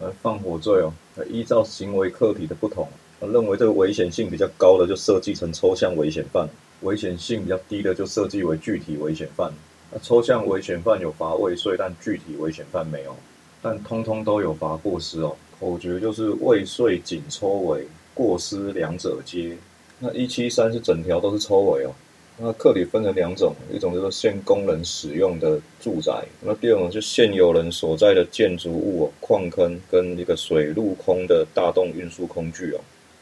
[0.00, 0.92] 呃，放火罪哦，
[1.30, 2.88] 依照行为客体的不同，
[3.20, 6.48] 认为这个危险性比较高的就设计成抽象危险犯，
[6.80, 9.52] 危险性比较低的就设计为具体危险犯。
[9.92, 13.16] 那抽象危险犯有罚未遂，但具体危险犯没有，
[13.62, 15.36] 但通通都有罚过失哦。
[15.60, 19.56] 口诀就是未遂仅抽为，过失两者皆。
[20.00, 21.94] 那一七三是整条都是抽为哦。
[22.36, 32.80] 那客体分成两种，一种叫做现工人使用的住宅，那第二种就现有人所在的建筑物、矿坑跟一个水陆空的大动运输工具哦。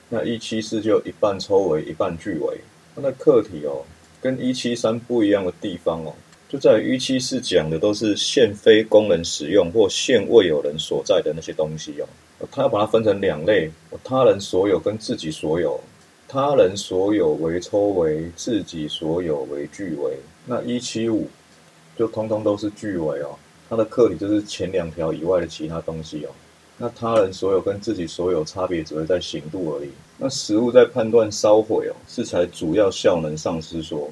[0.09, 2.57] 那一七四就一半抽为，一半据为。
[2.95, 3.85] 那客体哦，
[4.21, 6.15] 跟一七三不一样的地方哦，
[6.49, 13.71] 就在于一七四讲的都是现非工人使用或现未有人所在的那些东西哦，他要把它分成两类，
[14.03, 15.79] 他人所有跟自己所有。
[16.33, 20.17] 他人所有为抽为，自己所有为具为。
[20.47, 21.29] 那一七五
[21.95, 23.39] 就通通都是据为哦。
[23.69, 26.31] 它的客体就是前两条以外的其他东西哦。
[26.79, 29.91] 那他人所有跟自己所有差别只会在刑度而已。
[30.17, 34.11] 那实物在判断烧毁哦，是才主要效能丧失说。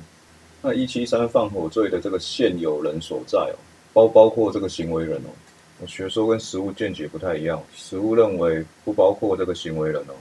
[0.61, 3.57] 那一七三放火罪的这个现有人所在哦，
[3.95, 5.87] 包包括这个行为人哦。
[5.87, 10.13] 学说跟实物见解不太一样，实物认为不包括这个行为人哦。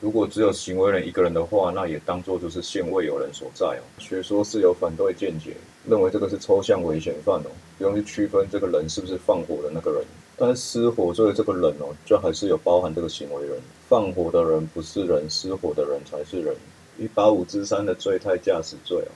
[0.00, 3.82] 如果只有行为人一个人的话，那也当做就是现未有人所在哦。
[3.98, 5.56] 学说是有反对见解，
[5.88, 10.04] 认为这个是抽象危险犯哦，不用去区分这个人是不是放火的那个人。
[10.36, 13.58] 但是失火罪的这个人哦，就还是有包含这个行为人。
[13.88, 16.54] 放火的人不是人，失火的人才是人。
[16.98, 19.12] 一八五之三的醉态驾驶罪哦，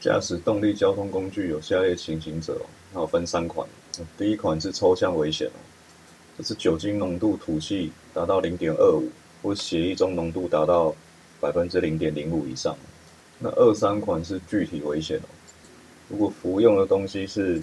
[0.00, 3.66] 驾驶动力交通工具有下列情形者哦，那有分三款。
[4.16, 5.58] 第一款是抽象危险哦，
[6.38, 9.08] 这是酒精浓度吐气达到零点二五。
[9.42, 10.94] 或血液中浓度达到
[11.40, 12.76] 百分之零点零五以上，
[13.38, 15.28] 那二三款是具体危险哦。
[16.08, 17.60] 如果服用的东西是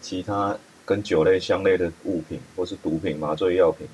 [0.00, 3.86] 其他跟酒类相类的物品，或是毒品、麻醉药品，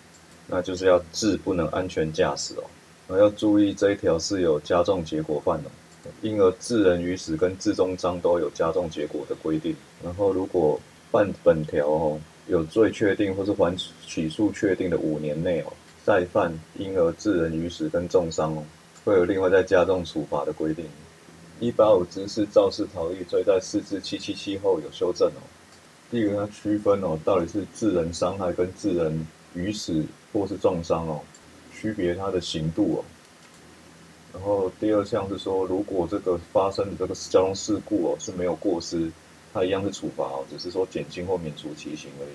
[0.46, 2.64] 那就是要致不能安全驾驶哦。
[3.08, 9.74] 那要注意这一条是有加重结果犯哦，因而致人于死跟致中章都有加重结果的规定。
[10.04, 10.78] 然后如果
[11.10, 13.76] 犯本条哦有罪确定或是还
[14.06, 15.72] 起诉确定的五年内哦。
[16.04, 18.64] 再犯，因而致人于死跟重伤哦，
[19.04, 20.84] 会有另外再加重处罚的规定。
[21.60, 25.42] 一八五之四肇事逃逸罪在四至七七七后有修正哦。
[26.10, 31.20] 第一个要区分哦，到底是致人伤害跟致人于死或是重伤哦，
[31.72, 33.04] 区别它的刑度哦。
[34.32, 39.08] 然后第二项是说，如果这个发生的这个交通事故哦是没有过失，
[39.54, 42.30] 它一样是处罚哦，只是说减轻或免除其刑而已。